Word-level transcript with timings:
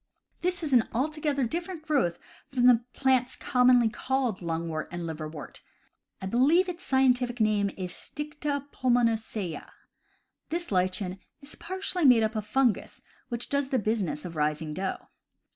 This 0.41 0.63
is 0.63 0.73
an 0.73 0.89
altogether 0.93 1.43
different 1.43 1.83
growth 1.83 2.17
from 2.49 2.65
the 2.65 2.83
plants 2.91 3.35
com 3.35 3.67
monly 3.67 3.91
called 3.93 4.39
lungwort 4.39 4.87
and 4.89 5.03
liverwort— 5.03 5.59
I 6.23 6.25
believe 6.25 6.67
its 6.67 6.83
scientific 6.83 7.39
name 7.39 7.69
is 7.77 7.91
Stida 7.93 8.67
pulmonacea. 8.71 9.69
This 10.49 10.71
lichen 10.71 11.19
is 11.41 11.53
partly 11.53 12.03
made 12.03 12.23
up 12.23 12.35
of 12.35 12.47
fungus, 12.47 13.03
which 13.29 13.47
does 13.47 13.69
the 13.69 13.77
business 13.77 14.25
of 14.25 14.35
raising 14.35 14.73
dough. 14.73 15.09